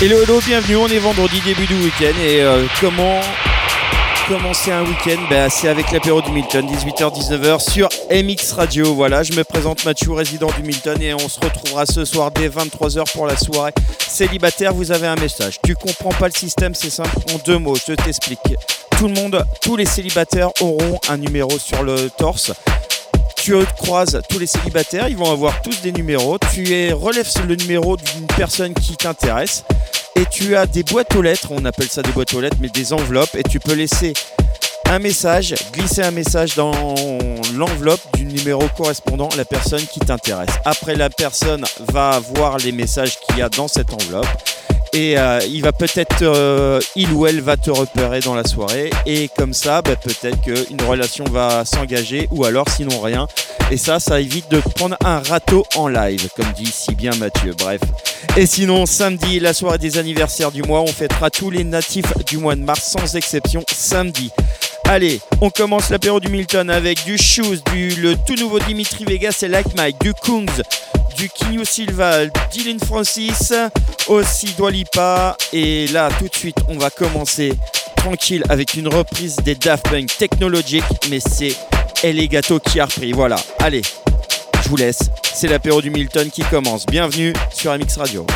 Hello, 0.00 0.20
hello, 0.22 0.40
bienvenue. 0.44 0.76
On 0.76 0.88
est 0.88 0.98
vendredi, 0.98 1.40
début 1.44 1.66
du 1.66 1.74
week-end. 1.76 2.18
Et 2.20 2.42
euh, 2.42 2.66
comment 2.80 3.20
commencer 4.28 4.72
un 4.72 4.82
week-end? 4.82 5.20
Bah, 5.30 5.48
C'est 5.48 5.68
avec 5.68 5.92
l'apéro 5.92 6.20
du 6.20 6.30
Milton, 6.32 6.66
18h-19h 6.66 7.60
sur 7.70 7.88
MX 8.10 8.52
Radio. 8.54 8.92
Voilà, 8.94 9.22
je 9.22 9.32
me 9.32 9.44
présente 9.44 9.84
Mathieu, 9.84 10.12
résident 10.12 10.50
du 10.56 10.62
Milton, 10.62 11.00
et 11.00 11.14
on 11.14 11.28
se 11.28 11.38
retrouvera 11.40 11.86
ce 11.86 12.04
soir 12.04 12.32
dès 12.32 12.48
23h 12.48 13.12
pour 13.12 13.26
la 13.26 13.36
soirée 13.36 13.72
célibataire. 14.06 14.74
Vous 14.74 14.90
avez 14.90 15.06
un 15.06 15.16
message. 15.16 15.58
Tu 15.64 15.74
comprends 15.74 16.10
pas 16.10 16.26
le 16.26 16.34
système, 16.34 16.74
c'est 16.74 16.90
simple. 16.90 17.16
En 17.32 17.38
deux 17.38 17.58
mots, 17.58 17.76
je 17.76 17.94
t'explique. 17.94 18.40
Tout 18.98 19.06
le 19.08 19.14
monde, 19.14 19.44
tous 19.62 19.76
les 19.76 19.86
célibataires 19.86 20.50
auront 20.60 20.98
un 21.08 21.16
numéro 21.16 21.56
sur 21.58 21.82
le 21.82 22.10
torse 22.10 22.52
tu 23.44 23.54
croises 23.76 24.18
tous 24.26 24.38
les 24.38 24.46
célibataires, 24.46 25.06
ils 25.08 25.18
vont 25.18 25.30
avoir 25.30 25.60
tous 25.60 25.82
des 25.82 25.92
numéros. 25.92 26.38
Tu 26.54 26.72
es, 26.72 26.92
relèves 26.92 27.30
le 27.46 27.56
numéro 27.56 27.98
d'une 27.98 28.26
personne 28.26 28.72
qui 28.72 28.96
t'intéresse 28.96 29.64
et 30.16 30.24
tu 30.30 30.56
as 30.56 30.64
des 30.64 30.82
boîtes 30.82 31.14
aux 31.14 31.20
lettres, 31.20 31.48
on 31.50 31.62
appelle 31.66 31.90
ça 31.90 32.00
des 32.00 32.10
boîtes 32.12 32.32
aux 32.32 32.40
lettres, 32.40 32.56
mais 32.58 32.70
des 32.70 32.94
enveloppes, 32.94 33.34
et 33.34 33.42
tu 33.42 33.60
peux 33.60 33.74
laisser 33.74 34.14
un 34.86 34.98
message, 34.98 35.54
glisser 35.74 36.00
un 36.00 36.10
message 36.10 36.54
dans 36.54 36.94
l'enveloppe 37.54 38.00
du 38.14 38.24
numéro 38.24 38.62
correspondant 38.78 39.28
à 39.28 39.36
la 39.36 39.44
personne 39.44 39.84
qui 39.92 40.00
t'intéresse. 40.00 40.54
Après, 40.64 40.94
la 40.94 41.10
personne 41.10 41.66
va 41.92 42.20
voir 42.36 42.56
les 42.56 42.72
messages 42.72 43.18
qu'il 43.18 43.38
y 43.38 43.42
a 43.42 43.50
dans 43.50 43.68
cette 43.68 43.92
enveloppe 43.92 44.26
et 44.94 45.18
euh, 45.18 45.40
il 45.48 45.62
va 45.62 45.72
peut-être, 45.72 46.22
euh, 46.22 46.78
il 46.94 47.12
ou 47.12 47.26
elle 47.26 47.40
va 47.40 47.56
te 47.56 47.70
repérer 47.70 48.20
dans 48.20 48.36
la 48.36 48.44
soirée 48.44 48.90
et 49.06 49.28
comme 49.36 49.52
ça, 49.52 49.82
bah, 49.82 49.96
peut-être 49.96 50.40
qu'une 50.40 50.80
relation 50.82 51.24
va 51.24 51.64
s'engager 51.64 52.28
ou 52.30 52.44
alors 52.44 52.68
sinon 52.68 53.00
rien. 53.00 53.26
Et 53.72 53.76
ça, 53.76 53.98
ça 53.98 54.20
évite 54.20 54.48
de 54.50 54.60
prendre 54.60 54.96
un 55.04 55.18
râteau 55.18 55.64
en 55.74 55.88
live, 55.88 56.28
comme 56.36 56.52
dit 56.52 56.66
si 56.66 56.94
bien 56.94 57.10
Mathieu. 57.18 57.54
Bref. 57.58 57.80
Et 58.36 58.46
sinon, 58.46 58.86
samedi, 58.86 59.40
la 59.40 59.52
soirée 59.52 59.78
des 59.78 59.98
anniversaires 59.98 60.52
du 60.52 60.62
mois, 60.62 60.82
on 60.82 60.86
fêtera 60.86 61.28
tous 61.28 61.50
les 61.50 61.64
natifs 61.64 62.12
du 62.26 62.38
mois 62.38 62.54
de 62.54 62.62
mars 62.62 62.94
sans 62.96 63.16
exception 63.16 63.64
samedi. 63.72 64.30
Allez, 64.86 65.20
on 65.40 65.50
commence 65.50 65.88
l'apéro 65.90 66.20
du 66.20 66.28
Milton 66.28 66.68
avec 66.70 67.04
du 67.04 67.16
Shoes, 67.16 67.58
du 67.72 67.90
le 67.96 68.16
tout 68.16 68.34
nouveau 68.34 68.58
Dimitri 68.60 69.04
Vegas 69.04 69.40
et 69.42 69.48
Like 69.48 69.74
Mike, 69.76 69.98
du 70.00 70.12
Kungs, 70.12 70.62
du 71.16 71.28
Kinyo 71.30 71.64
Silva, 71.64 72.26
Dylan 72.52 72.78
Francis, 72.78 73.52
aussi 74.08 74.46
Dwalipa. 74.56 75.36
Et 75.52 75.86
là, 75.88 76.10
tout 76.18 76.28
de 76.28 76.34
suite, 76.34 76.58
on 76.68 76.76
va 76.76 76.90
commencer 76.90 77.54
tranquille 77.96 78.44
avec 78.50 78.74
une 78.74 78.88
reprise 78.88 79.36
des 79.36 79.54
Daft 79.54 79.88
Punk 79.88 80.16
technologiques, 80.18 80.84
mais 81.10 81.18
c'est 81.18 81.56
Elegato 82.02 82.60
qui 82.60 82.78
a 82.78 82.84
repris. 82.84 83.12
Voilà, 83.12 83.36
allez, 83.60 83.82
je 84.62 84.68
vous 84.68 84.76
laisse. 84.76 85.00
C'est 85.32 85.48
l'apéro 85.48 85.80
du 85.80 85.90
Milton 85.90 86.30
qui 86.30 86.42
commence. 86.42 86.84
Bienvenue 86.86 87.32
sur 87.50 87.76
MX 87.76 87.96
Radio. 87.96 88.26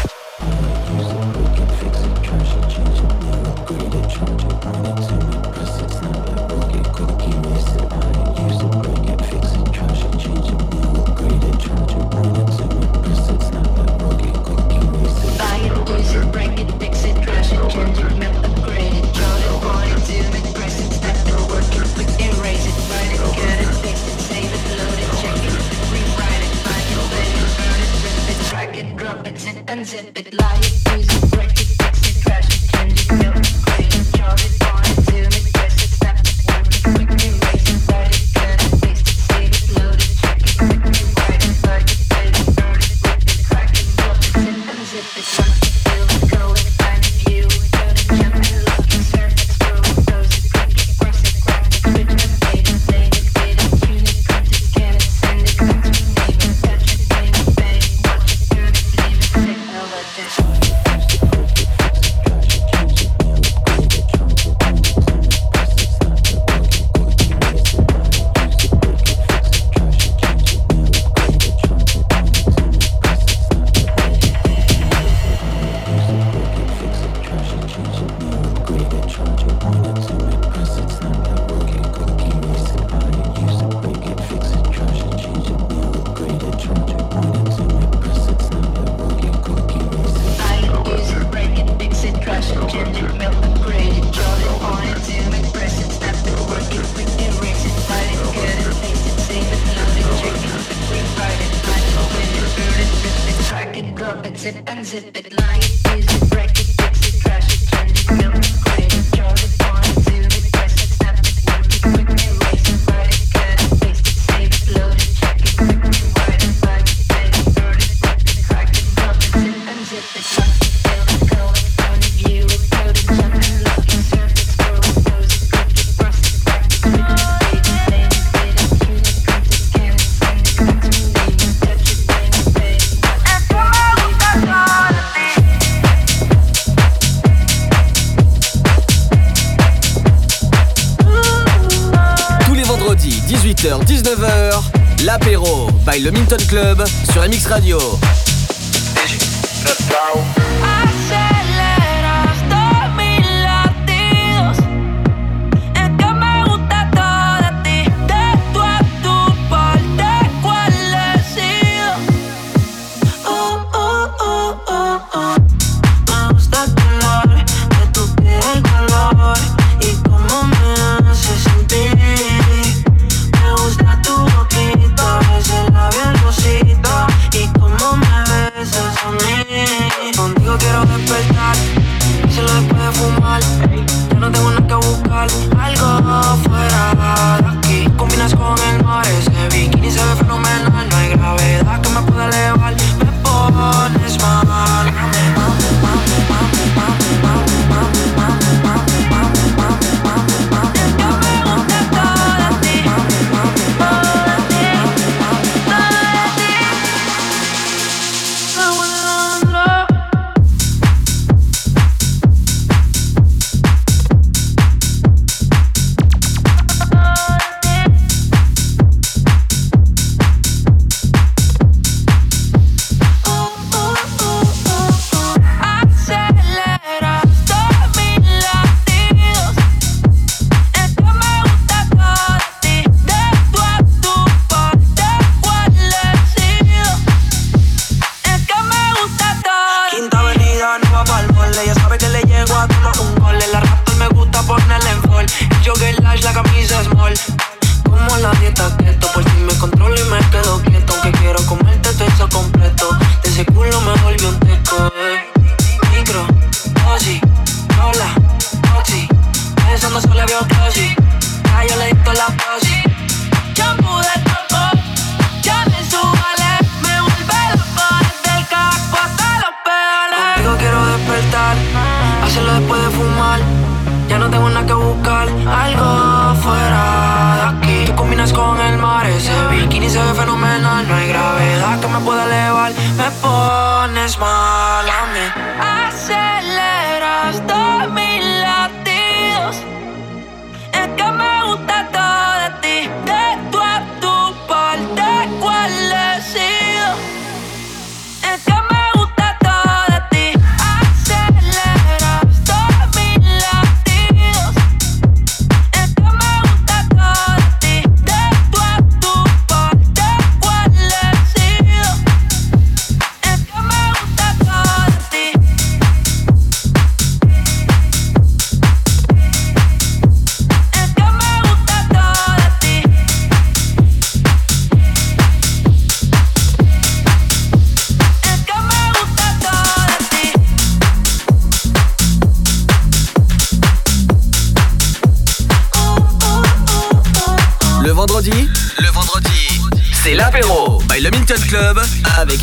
Club 146.37 146.85
sur 147.11 147.23
MX 147.23 147.47
Radio. 147.47 147.79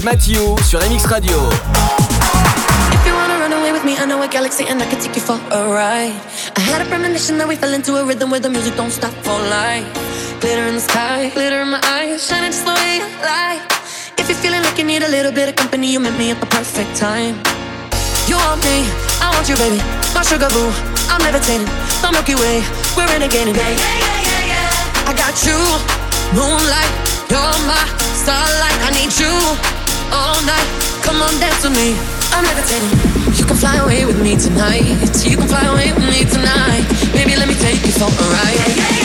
Mathieu 0.05 0.55
sur 0.61 0.79
MX 0.81 1.07
Radio. 1.07 1.49
If 2.93 3.01
you 3.07 3.13
wanna 3.15 3.39
run 3.39 3.53
away 3.53 3.71
with 3.71 3.83
me, 3.83 3.97
I 3.97 4.05
know 4.05 4.21
a 4.21 4.27
galaxy 4.27 4.63
and 4.69 4.79
I 4.79 4.85
can 4.85 4.99
take 5.01 5.15
you 5.15 5.21
for 5.21 5.33
a 5.49 5.65
ride. 5.65 6.13
I 6.55 6.59
had 6.61 6.79
a 6.79 6.85
premonition 6.85 7.39
that 7.39 7.47
we 7.47 7.55
fell 7.55 7.73
into 7.73 7.95
a 7.97 8.05
rhythm 8.05 8.29
where 8.29 8.39
the 8.39 8.51
music 8.51 8.75
don't 8.75 8.91
stop 8.91 9.13
for 9.25 9.33
life. 9.49 9.89
Glitter 10.41 10.67
in 10.69 10.75
the 10.75 10.81
sky, 10.81 11.31
glitter 11.33 11.59
in 11.61 11.69
my 11.69 11.81
eyes, 11.81 12.21
shining 12.21 12.51
just 12.51 12.65
the 12.65 12.75
way 12.77 13.01
you 13.01 13.09
like. 13.25 13.65
If 14.21 14.29
you're 14.29 14.37
feeling 14.37 14.61
like 14.61 14.77
you 14.77 14.85
need 14.85 15.01
a 15.01 15.09
little 15.09 15.31
bit 15.31 15.49
of 15.49 15.55
company, 15.55 15.91
you 15.91 15.99
met 15.99 16.15
me 16.19 16.29
at 16.29 16.39
the 16.39 16.49
perfect 16.53 16.95
time. 16.95 17.41
You 18.29 18.37
want 18.37 18.61
me, 18.61 18.85
I 19.25 19.33
want 19.33 19.49
you, 19.49 19.57
baby. 19.57 19.81
My 20.13 20.21
sugar 20.21 20.53
boo, 20.53 20.69
I'm 21.09 21.17
levitating. 21.25 21.65
The 22.05 22.13
Milky 22.13 22.37
Way, 22.37 22.61
we're 22.93 23.09
yeah, 23.09 23.25
yeah, 23.25 23.57
yeah, 24.21 24.53
yeah. 24.53 25.09
I 25.09 25.17
got 25.17 25.33
you, 25.41 25.57
moonlight, 26.37 26.93
you're 27.25 27.57
my 27.65 27.81
starlight. 28.21 28.77
I 28.85 28.93
need 28.93 29.09
you 29.17 29.74
all 30.11 30.39
night. 30.45 30.67
Come 31.01 31.21
on, 31.21 31.33
dance 31.39 31.63
with 31.63 31.73
me. 31.73 31.95
I'm 32.33 32.43
levitating. 32.43 32.91
You 33.37 33.45
can 33.45 33.57
fly 33.57 33.77
away 33.77 34.05
with 34.05 34.21
me 34.21 34.35
tonight. 34.35 34.83
You 35.23 35.37
can 35.37 35.47
fly 35.47 35.65
away 35.65 35.93
with 35.93 36.05
me 36.05 36.25
tonight. 36.25 36.85
Baby, 37.13 37.35
let 37.35 37.47
me 37.47 37.55
take 37.55 37.85
you 37.85 37.91
for 37.91 38.09
a 38.09 38.27
ride. 38.33 39.04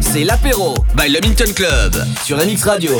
c'est 0.00 0.24
l'apéro 0.24 0.74
by 0.96 1.08
Le 1.10 1.20
Minton 1.20 1.52
Club 1.54 1.94
sur 2.24 2.36
MX 2.38 2.64
Radio. 2.64 2.96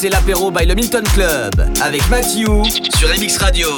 C'est 0.00 0.10
l'apéro 0.10 0.52
by 0.52 0.64
le 0.64 0.76
Milton 0.76 1.02
Club 1.12 1.50
avec 1.82 2.08
Matthew 2.08 2.46
sur 2.96 3.08
MX 3.08 3.36
Radio. 3.38 3.68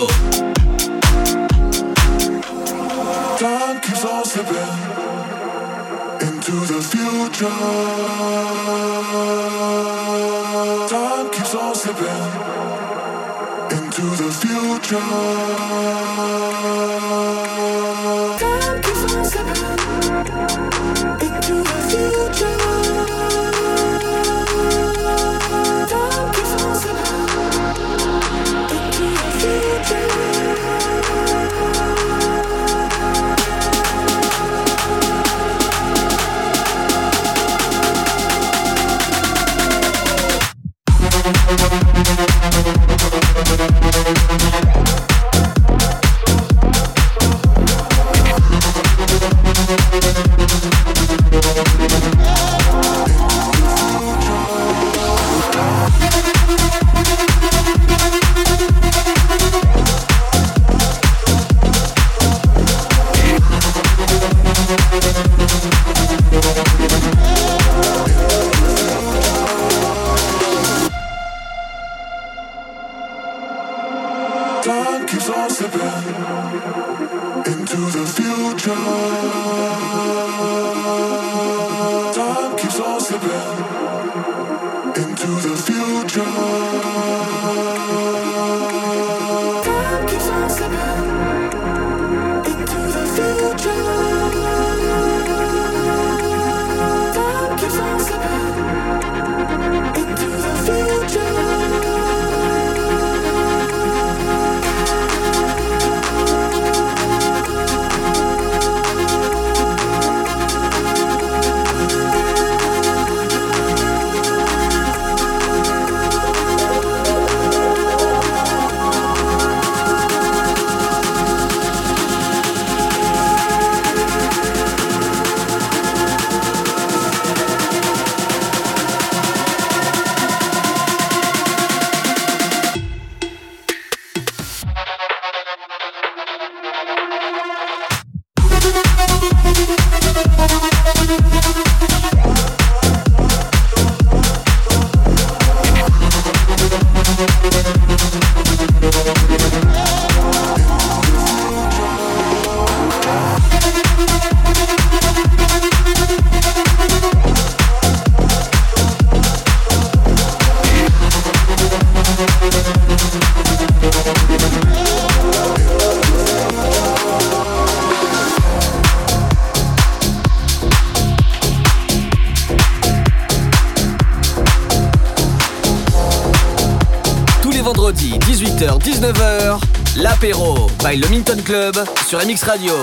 By 180.83 180.95
le 180.97 181.09
Minton 181.09 181.41
Club 181.43 181.75
sur 182.07 182.19
MX 182.19 182.45
Radio. 182.45 182.75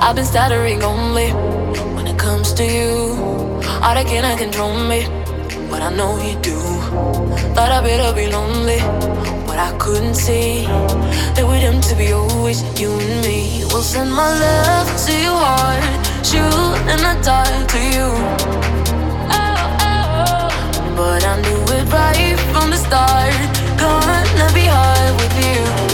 I've 0.00 0.14
been 0.14 0.24
stuttering 0.24 0.82
only 0.82 1.30
when 1.94 2.06
it 2.06 2.18
comes 2.18 2.54
to 2.54 2.64
you. 2.64 3.16
All 3.82 3.94
that 3.94 4.06
cannot 4.06 4.38
control 4.38 4.74
me, 4.88 5.06
but 5.70 5.82
I 5.82 5.90
know 5.94 6.16
you 6.22 6.36
do. 6.40 6.58
Thought 7.54 7.70
I'd 7.70 7.84
better 7.84 8.14
be 8.14 8.28
lonely, 8.28 8.80
but 9.46 9.58
I 9.58 9.76
couldn't 9.78 10.14
see 10.14 10.64
that 11.34 11.44
we're 11.46 11.80
to 11.80 11.96
be 11.96 12.12
always 12.12 12.62
you 12.80 12.90
and 12.92 13.22
me. 13.22 13.64
We'll 13.72 13.82
send 13.82 14.10
my 14.10 14.28
love 14.38 14.88
to 15.06 15.12
your 15.12 15.36
heart, 15.36 16.01
shoot 16.24 16.78
and 16.92 17.00
I 17.00 17.20
die 17.20 17.66
to 17.72 17.80
you. 17.94 18.08
But 20.96 21.24
I 21.24 21.40
knew 21.42 21.62
it 21.76 21.92
right 21.92 22.38
from 22.52 22.70
the 22.70 22.76
start. 22.76 23.34
Gonna 23.76 24.48
be 24.54 24.66
hard 24.66 25.14
with 25.20 25.34
you. 25.44 25.91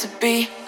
To 0.00 0.08
be. 0.18 0.59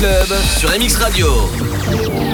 Sur 0.00 0.70
MX 0.70 0.96
Radio. 0.96 2.29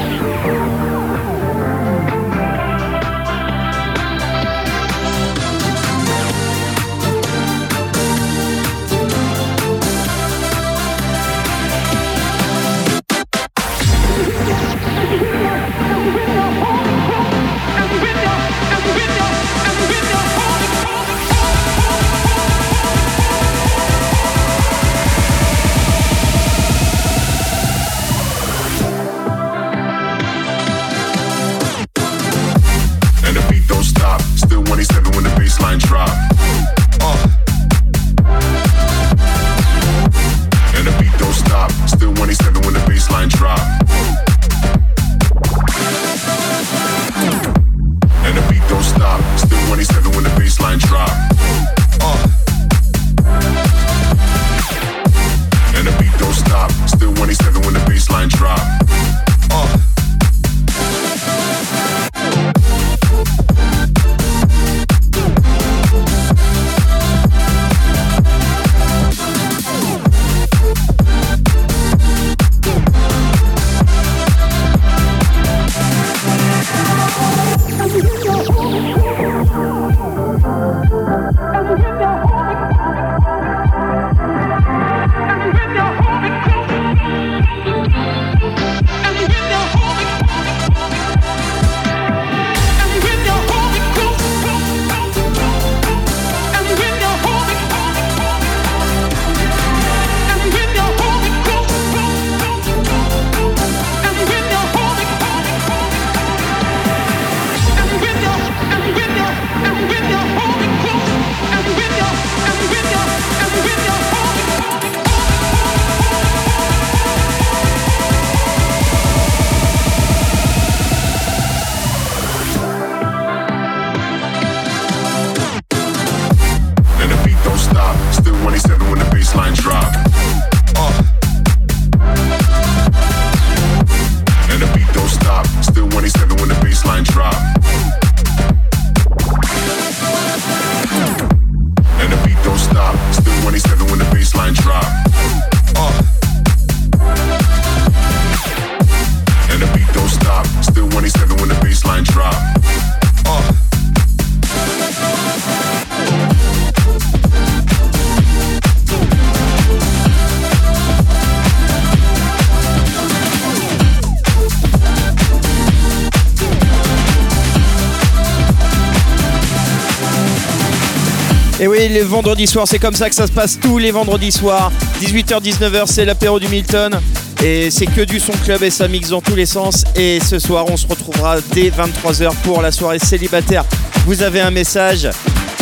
Les 171.97 172.03
vendredis 172.03 172.47
soirs, 172.47 172.69
c'est 172.69 172.79
comme 172.79 172.95
ça 172.95 173.09
que 173.09 173.15
ça 173.15 173.27
se 173.27 173.33
passe 173.33 173.59
tous 173.59 173.79
les 173.79 173.91
vendredis 173.91 174.31
soirs. 174.31 174.71
18h-19h, 175.01 175.85
c'est 175.87 176.05
l'apéro 176.05 176.39
du 176.39 176.47
Milton. 176.49 177.01
Et 177.43 177.71
c'est 177.71 177.87
que 177.87 178.03
du 178.03 178.21
son 178.21 178.33
club 178.45 178.63
et 178.63 178.71
ça 178.71 178.87
mixe 178.87 179.09
dans 179.09 179.23
tous 179.23 179.35
les 179.35 179.47
sens. 179.47 179.83
Et 179.95 180.21
ce 180.21 180.39
soir, 180.39 180.67
on 180.69 180.77
se 180.77 180.87
retrouvera 180.87 181.37
dès 181.55 181.71
23h 181.71 182.35
pour 182.45 182.61
la 182.61 182.71
soirée 182.71 182.99
célibataire. 182.99 183.65
Vous 184.05 184.23
avez 184.23 184.43
un 184.43 184.51
message. 184.51 185.09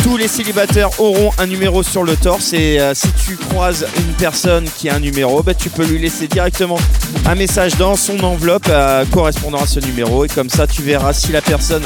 Tous 0.03 0.17
les 0.17 0.27
célibataires 0.27 0.89
auront 0.99 1.31
un 1.37 1.47
numéro 1.47 1.83
sur 1.83 2.03
le 2.03 2.17
torse 2.17 2.51
et 2.51 2.81
euh, 2.81 2.93
si 2.93 3.07
tu 3.25 3.37
croises 3.37 3.87
une 3.97 4.13
personne 4.15 4.65
qui 4.77 4.89
a 4.89 4.95
un 4.95 4.99
numéro, 4.99 5.41
bah, 5.41 5.53
tu 5.53 5.69
peux 5.69 5.85
lui 5.85 5.99
laisser 5.99 6.27
directement 6.27 6.77
un 7.25 7.35
message 7.35 7.77
dans 7.77 7.95
son 7.95 8.21
enveloppe 8.25 8.67
euh, 8.69 9.05
correspondant 9.05 9.63
à 9.63 9.67
ce 9.67 9.79
numéro 9.79 10.25
et 10.25 10.27
comme 10.27 10.49
ça 10.49 10.67
tu 10.67 10.81
verras 10.81 11.13
si 11.13 11.31
la 11.31 11.41
personne 11.41 11.83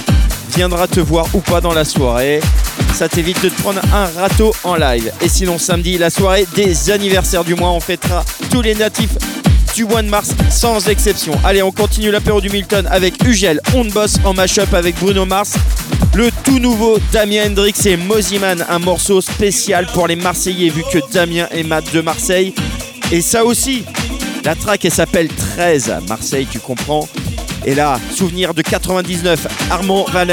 viendra 0.55 0.88
te 0.88 0.99
voir 0.99 1.27
ou 1.33 1.39
pas 1.39 1.62
dans 1.62 1.73
la 1.73 1.85
soirée. 1.85 2.41
Ça 2.93 3.08
t'évite 3.08 3.41
de 3.41 3.49
te 3.49 3.62
prendre 3.62 3.82
un 3.93 4.06
râteau 4.19 4.54
en 4.63 4.75
live. 4.75 5.12
Et 5.21 5.30
sinon 5.30 5.58
samedi, 5.58 5.97
la 5.97 6.10
soirée 6.10 6.45
des 6.56 6.91
anniversaires 6.91 7.43
du 7.43 7.56
mois, 7.56 7.69
on 7.69 7.80
fêtera 7.80 8.25
tous 8.52 8.62
les 8.62 8.75
natifs 8.75 9.17
du 9.75 9.86
mois 9.86 10.02
de 10.02 10.10
mars 10.10 10.32
sans 10.49 10.89
exception. 10.89 11.34
Allez, 11.43 11.63
on 11.63 11.71
continue 11.71 12.12
l'apéro 12.12 12.41
du 12.41 12.49
Milton 12.49 12.88
avec 12.91 13.23
Ugel, 13.23 13.62
On 13.73 13.86
Boss 13.86 14.17
en 14.25 14.34
mashup 14.34 14.73
avec 14.73 14.95
Bruno 14.99 15.25
Mars. 15.25 15.54
Le 16.15 16.30
tout 16.43 16.60
nouveau 16.60 16.99
Damien 17.13 17.47
Hendrix 17.47 17.75
et 17.86 17.95
Moziman, 17.95 18.65
un 18.67 18.80
morceau 18.80 19.21
spécial 19.21 19.88
pour 19.93 20.08
les 20.08 20.15
Marseillais 20.15 20.69
vu 20.69 20.84
que 20.91 20.99
Damien 21.13 21.47
est 21.52 21.63
mat 21.63 21.84
de 21.93 22.02
Marseille. 22.02 22.54
Et 23.12 23.21
ça 23.21 23.45
aussi, 23.45 23.86
la 24.43 24.56
track 24.56 24.86
elle 24.86 24.91
s'appelle 24.91 25.28
13 25.28 25.93
Marseille, 26.08 26.47
tu 26.49 26.60
comprends 26.60 27.08
et 27.65 27.76
là, 27.76 28.00
souvenir 28.15 28.54
de 28.54 28.62
99, 28.62 29.48
Armand 29.72 30.06
Van. 30.12 30.28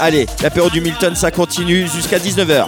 Allez, 0.00 0.26
l'apéro 0.42 0.70
du 0.70 0.80
Milton, 0.80 1.14
ça 1.14 1.30
continue 1.30 1.86
jusqu'à 1.88 2.18
19h. 2.18 2.66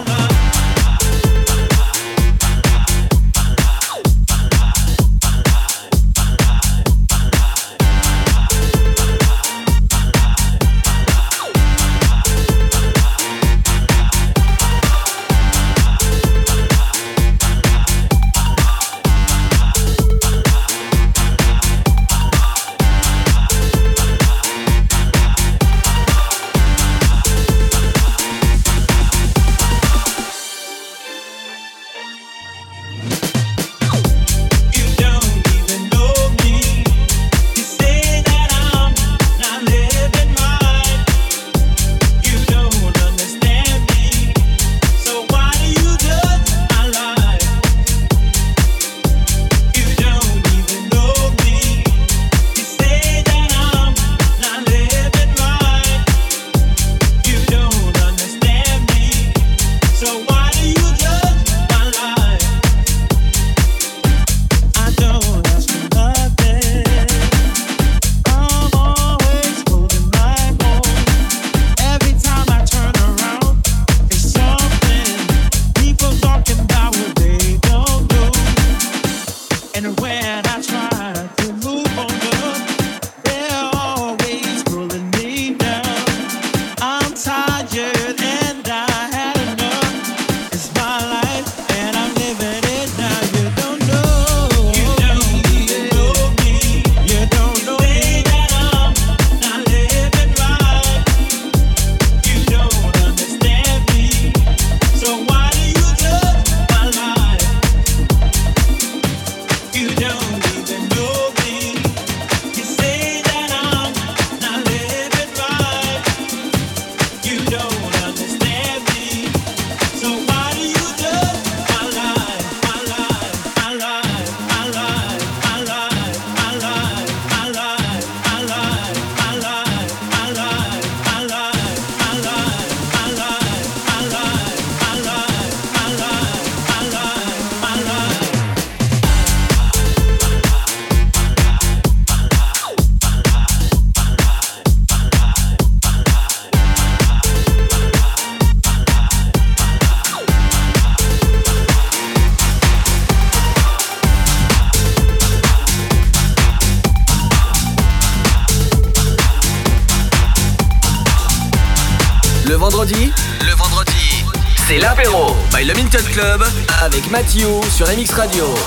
Sur 167.37 167.85
MX 167.85 168.13
Radio. 168.13 168.66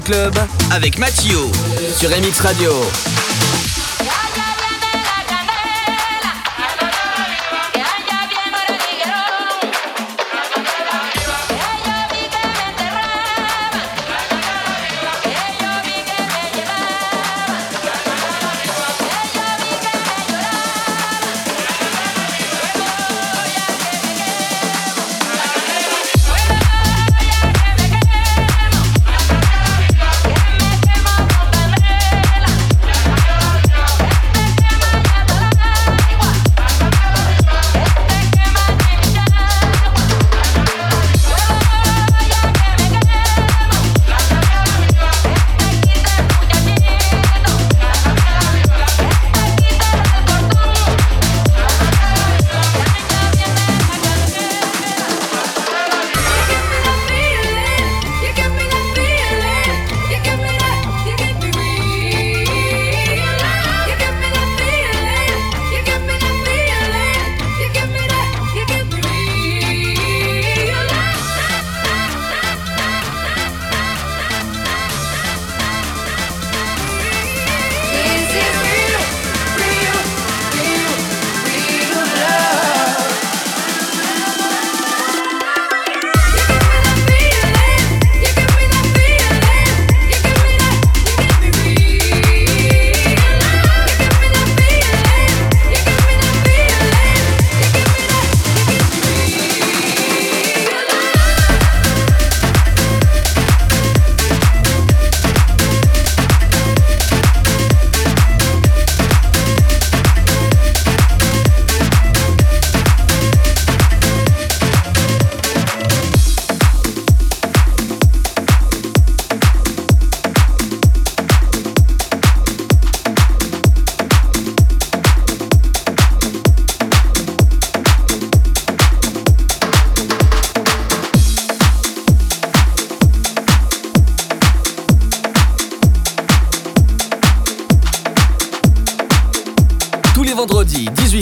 Club 0.00 0.34
avec 0.70 0.98
Mathieu 0.98 1.38
sur 1.96 2.10
MX 2.10 2.40
Radio. 2.40 2.72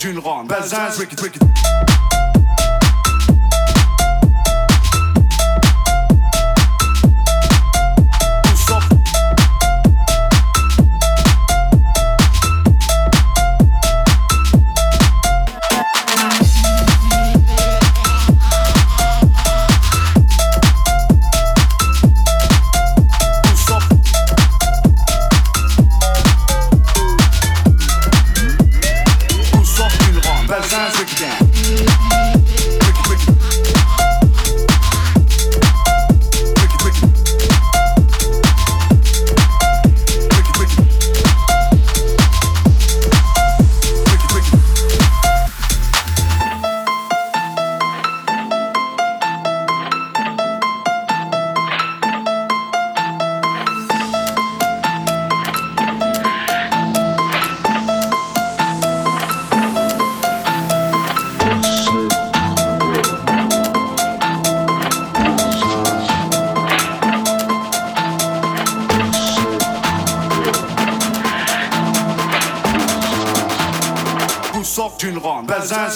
D'une 0.00 0.18
ronde. 0.18 0.48
Bazin, 0.48 0.88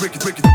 Break 0.01 0.17
it, 0.17 0.23
break 0.23 0.39
it. 0.41 0.54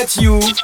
Avec 0.00 0.16
Mathieu 0.16 0.59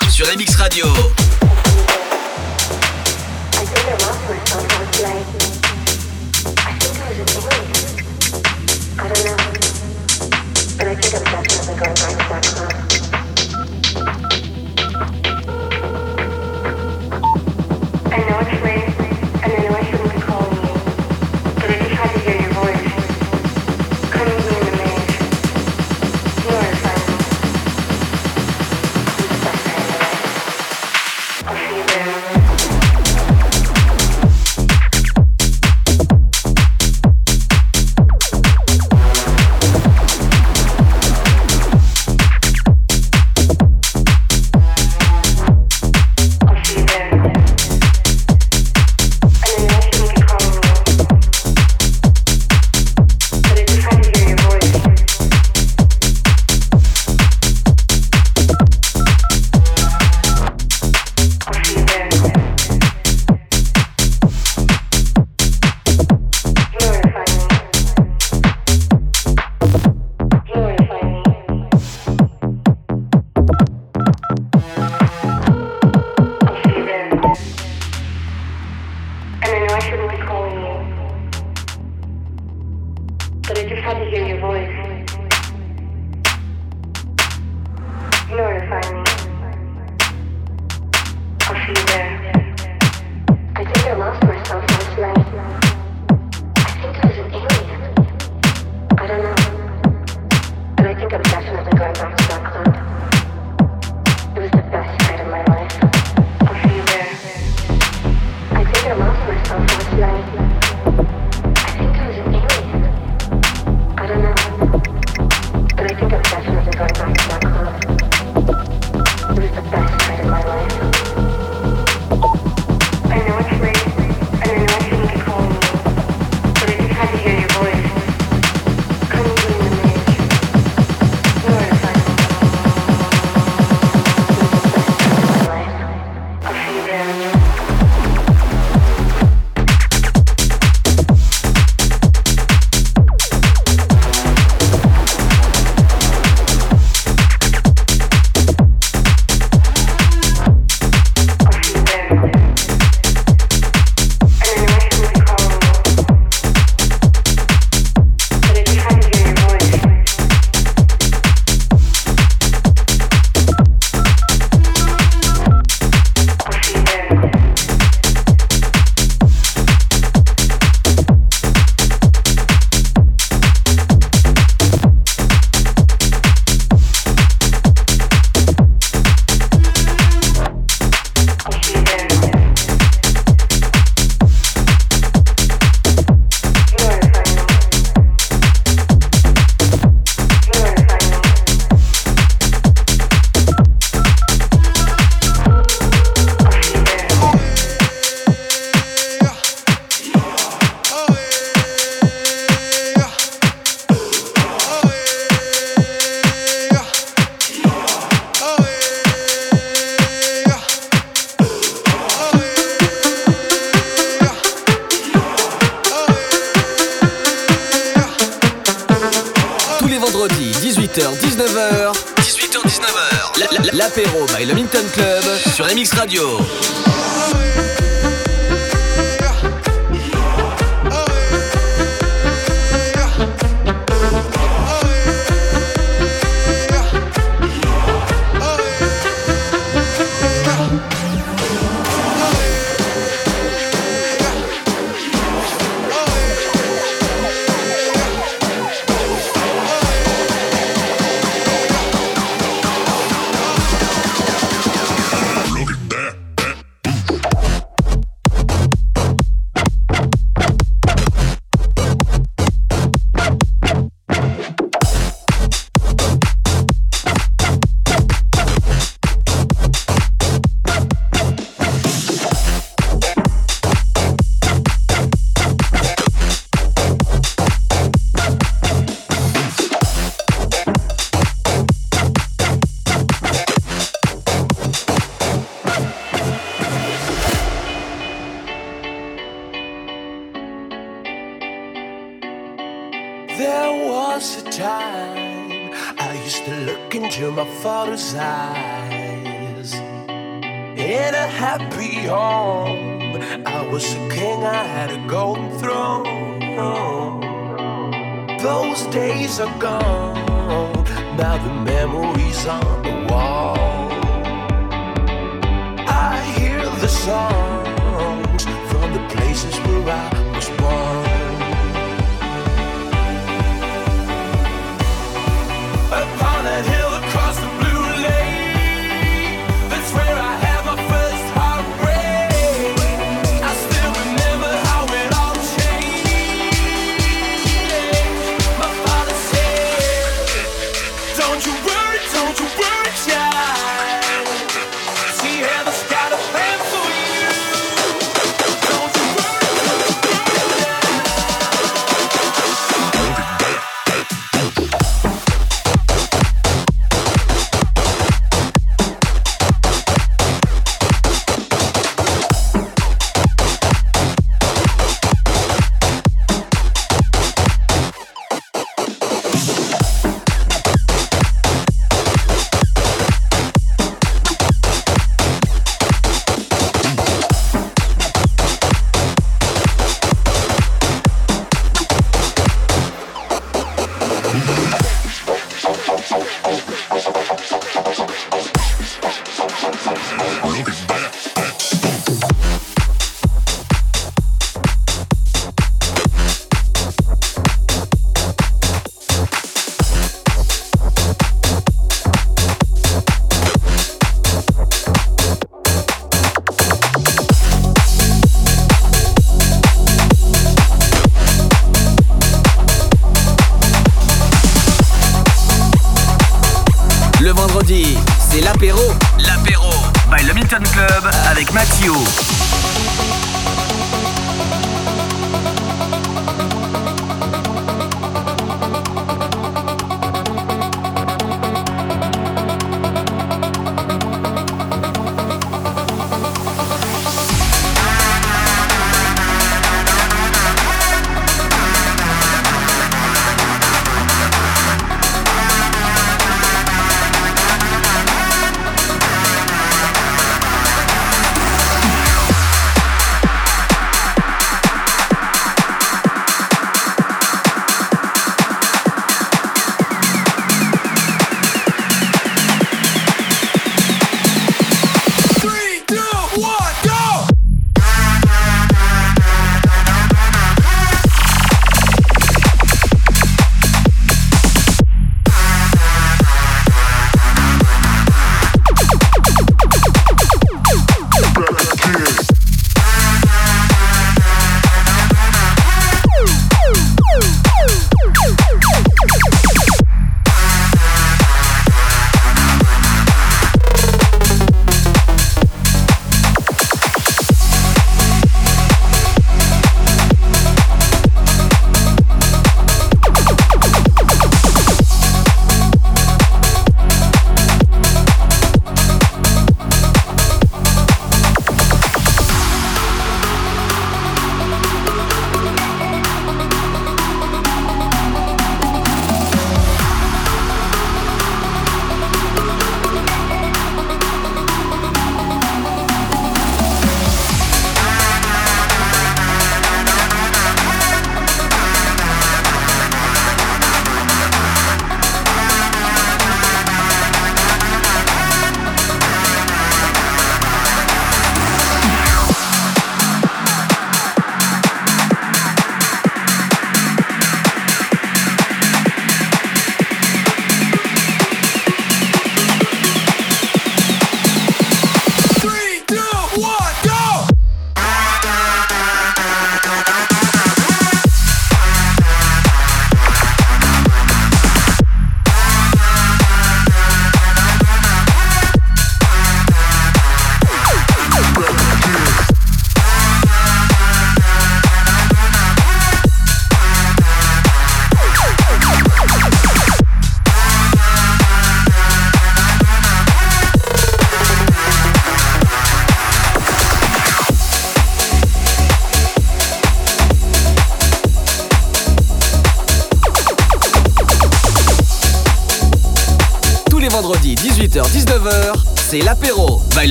Bye. 390.84 391.05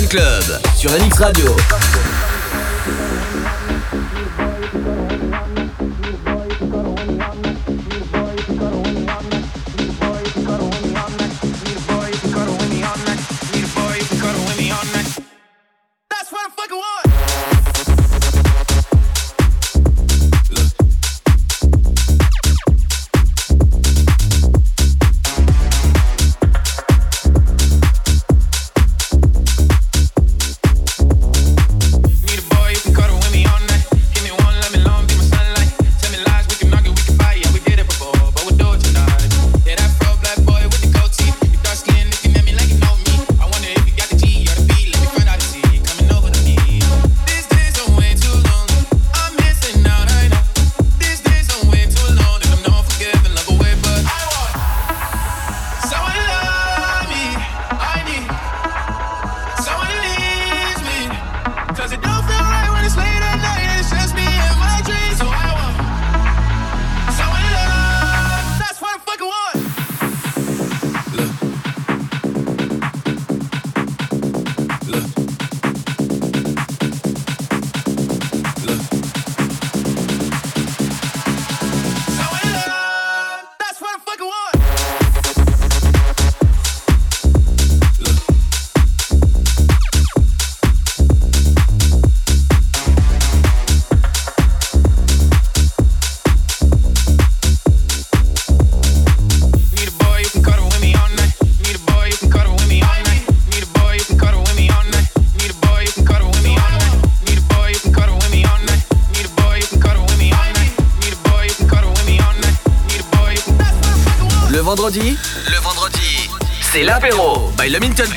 Club 0.00 0.42
sur 0.74 0.90
NX 0.90 1.18
Radio. 1.18 2.01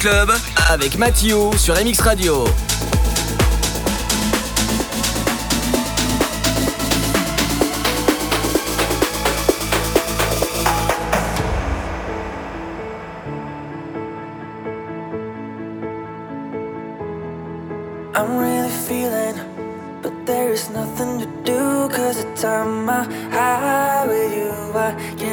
Club 0.06 0.32
avec 0.70 1.00
Mathieu 1.00 1.36
sur 1.58 1.74
MX 1.74 2.02
Radio. 2.02 2.46
I'm 18.14 18.38
really 18.38 18.70
feeling, 18.70 19.34
but 20.04 20.14
there 20.28 20.54
is 20.54 20.70
nothing 20.70 21.20
to 21.20 21.26
do. 21.44 21.90
Cause 21.90 22.24
the 22.24 22.32
time 22.40 22.88
I 22.88 24.06
with 24.08 24.38
you, 24.38 24.78
I. 24.78 25.25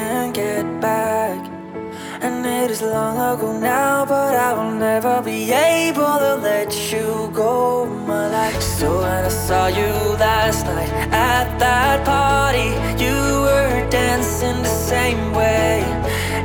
Is 2.73 2.81
long 2.81 3.18
ago 3.18 3.53
now, 3.53 4.07
but 4.07 4.35
I 4.35 4.55
will 4.55 4.70
never 4.70 5.20
be 5.20 5.53
able 5.53 6.16
to 6.25 6.37
let 6.37 6.73
you 6.91 7.31
go. 7.35 7.85
My 7.85 8.31
life. 8.31 8.62
So 8.62 9.03
when 9.03 9.27
I 9.27 9.29
saw 9.29 9.66
you 9.66 9.93
last 10.16 10.64
night 10.64 10.89
at 11.12 11.59
that 11.59 12.03
party, 12.07 12.70
you 12.97 13.14
were 13.45 13.87
dancing 13.91 14.62
the 14.62 14.75
same 14.89 15.35
way. 15.35 15.83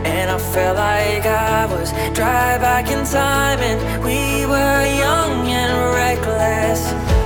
And 0.04 0.30
I 0.30 0.38
felt 0.38 0.76
like 0.76 1.26
I 1.26 1.66
was 1.66 1.92
drive 2.14 2.60
back 2.60 2.92
in 2.92 3.06
time, 3.06 3.60
and 3.62 3.80
we 4.04 4.46
were 4.46 4.84
young 5.00 5.48
and 5.48 5.96
reckless. 5.96 7.17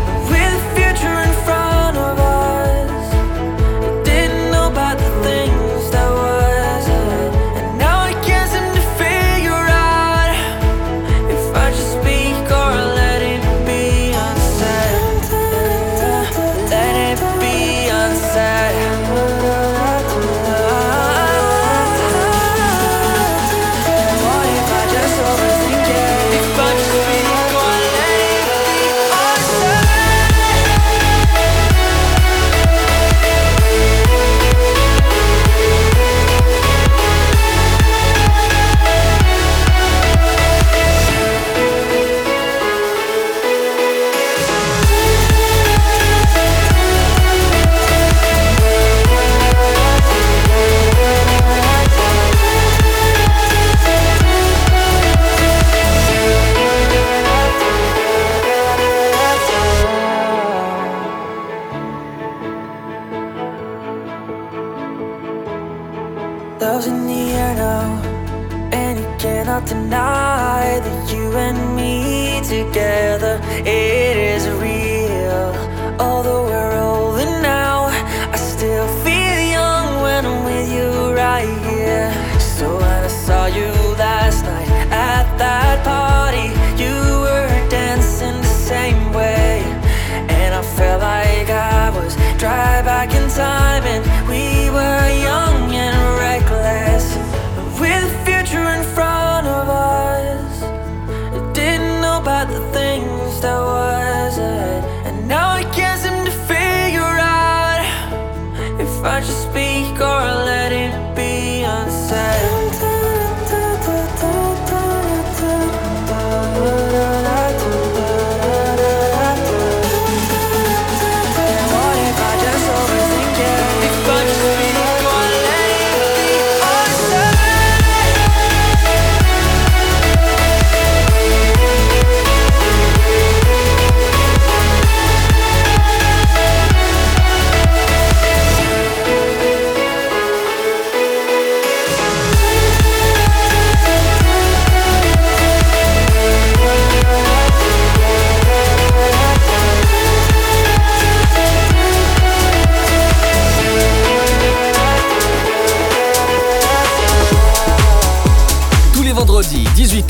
Back 92.84 93.14
in 93.14 93.30
time, 93.30 93.84
and 93.84 94.04
we 94.28 94.70
were 94.70 95.10
young 95.22 95.51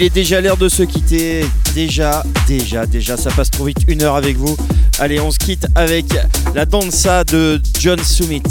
Il 0.00 0.06
est 0.06 0.10
déjà 0.10 0.40
l'heure 0.40 0.56
de 0.56 0.70
se 0.70 0.82
quitter. 0.82 1.44
Déjà, 1.74 2.24
déjà, 2.48 2.86
déjà, 2.86 3.18
ça 3.18 3.30
passe 3.30 3.50
trop 3.50 3.64
vite. 3.66 3.76
Une 3.86 4.02
heure 4.02 4.16
avec 4.16 4.34
vous. 4.38 4.56
Allez, 4.98 5.20
on 5.20 5.30
se 5.30 5.38
quitte 5.38 5.66
avec 5.74 6.06
la 6.54 6.64
dansa 6.64 7.22
de 7.24 7.60
John 7.78 7.98
Summit. 8.02 8.42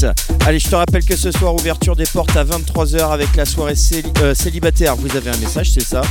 Allez, 0.46 0.60
je 0.60 0.70
te 0.70 0.76
rappelle 0.76 1.04
que 1.04 1.16
ce 1.16 1.32
soir, 1.32 1.56
ouverture 1.56 1.96
des 1.96 2.06
portes 2.06 2.38
à 2.38 2.44
23h 2.44 3.12
avec 3.12 3.36
la 3.36 3.46
soirée 3.46 3.74
euh, 4.22 4.36
célibataire. 4.36 4.96
Vous 4.96 5.18
avez 5.18 5.32
un 5.32 5.38
message, 5.38 5.72
c'est 5.72 5.84
ça? 5.84 6.02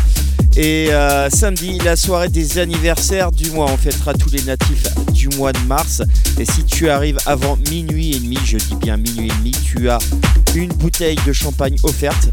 Et 0.56 0.88
euh, 0.90 1.30
samedi, 1.30 1.78
la 1.84 1.94
soirée 1.94 2.30
des 2.30 2.58
anniversaires 2.58 3.30
du 3.30 3.52
mois. 3.52 3.70
On 3.72 3.76
fêtera 3.76 4.14
tous 4.14 4.30
les 4.30 4.42
natifs 4.42 4.88
mois 5.26 5.52
de 5.52 5.58
mars. 5.66 6.02
Et 6.38 6.44
si 6.44 6.64
tu 6.64 6.88
arrives 6.88 7.18
avant 7.26 7.56
minuit 7.70 8.14
et 8.14 8.20
demi, 8.20 8.38
je 8.44 8.58
dis 8.58 8.76
bien 8.76 8.96
minuit 8.96 9.26
et 9.26 9.38
demi, 9.38 9.50
tu 9.50 9.90
as 9.90 9.98
une 10.54 10.72
bouteille 10.72 11.18
de 11.26 11.32
champagne 11.32 11.76
offerte 11.82 12.30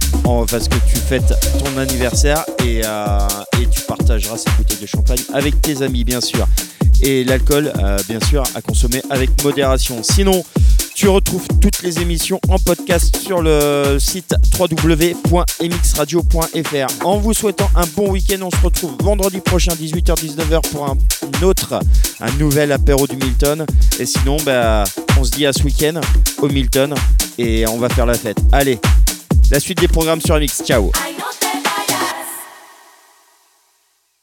parce 0.49 0.67
que 0.67 0.75
tu 0.87 0.97
fêtes 0.97 1.33
ton 1.63 1.77
anniversaire 1.79 2.43
et, 2.63 2.81
euh, 2.85 3.19
tu 3.71 3.81
partageras 3.87 4.37
cette 4.37 4.55
bouteille 4.57 4.79
de 4.79 4.85
champagne 4.85 5.19
avec 5.33 5.59
tes 5.61 5.81
amis, 5.81 6.03
bien 6.03 6.21
sûr. 6.21 6.47
Et 7.01 7.23
l'alcool, 7.23 7.73
euh, 7.77 7.97
bien 8.07 8.19
sûr, 8.21 8.43
à 8.55 8.61
consommer 8.61 9.01
avec 9.09 9.43
modération. 9.43 10.01
Sinon, 10.01 10.43
tu 10.95 11.07
retrouves 11.09 11.45
toutes 11.61 11.83
les 11.83 11.99
émissions 11.99 12.39
en 12.47 12.57
podcast 12.57 13.17
sur 13.17 13.41
le 13.41 13.97
site 13.99 14.33
www.mxradio.fr. 14.57 17.05
En 17.05 17.17
vous 17.17 17.33
souhaitant 17.33 17.69
un 17.75 17.83
bon 17.97 18.11
week-end, 18.11 18.37
on 18.41 18.49
se 18.49 18.61
retrouve 18.63 18.95
vendredi 19.01 19.41
prochain 19.41 19.73
18h-19h 19.73 20.61
pour 20.71 20.87
un 20.87 20.95
autre, 21.43 21.81
un 22.21 22.31
nouvel 22.39 22.71
apéro 22.71 23.07
du 23.07 23.17
Milton. 23.17 23.65
Et 23.99 24.05
sinon, 24.05 24.37
bah, 24.45 24.85
on 25.19 25.25
se 25.25 25.31
dit 25.31 25.45
à 25.45 25.51
ce 25.51 25.63
week-end 25.63 25.99
au 26.41 26.47
Milton 26.47 26.95
et 27.37 27.67
on 27.67 27.77
va 27.77 27.89
faire 27.89 28.05
la 28.05 28.13
fête. 28.13 28.37
Allez, 28.53 28.79
la 29.51 29.59
suite 29.59 29.81
des 29.81 29.89
programmes 29.89 30.21
sur 30.21 30.39
MX. 30.39 30.63
Ciao. 30.65 30.93